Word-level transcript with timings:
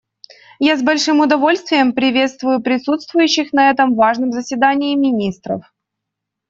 Я 0.57 0.77
с 0.77 0.81
большим 0.81 1.19
удовольствием 1.19 1.93
приветствую 1.93 2.59
присутствующих 2.59 3.53
на 3.53 3.69
этом 3.69 3.93
важном 3.93 4.31
заседании 4.31 4.95
министров. 4.95 5.71